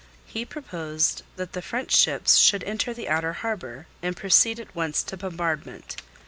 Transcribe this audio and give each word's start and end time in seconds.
He 0.25 0.45
proposed 0.45 1.21
that 1.35 1.53
the 1.53 1.61
French 1.61 1.91
ships 1.95 2.37
should 2.37 2.63
enter 2.63 2.91
the 2.91 3.07
outer 3.07 3.33
harbour, 3.33 3.85
and 4.01 4.17
proceed 4.17 4.59
at 4.59 4.73
once 4.73 5.03
to 5.03 5.15
bombardment. 5.15 5.95